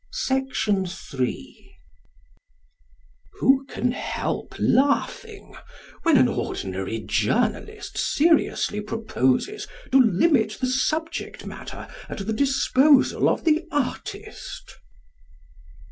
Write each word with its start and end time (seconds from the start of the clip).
19. 0.31 0.85
_Who 3.39 3.67
can 3.69 3.91
help 3.91 4.55
laughing 4.57 5.53
when 6.01 6.17
an 6.17 6.27
ordinary 6.27 7.01
journalist 7.01 7.99
seriously 7.99 8.81
proposes 8.81 9.67
to 9.91 10.01
limit 10.01 10.57
the 10.59 10.65
subject 10.65 11.45
matter 11.45 11.87
at 12.09 12.17
the 12.25 12.33
disposal 12.33 13.29
of 13.29 13.43
the 13.45 13.63
artist? 13.71 14.75